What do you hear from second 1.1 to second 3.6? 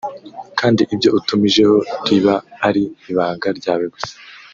utumijeho riba ari ibanga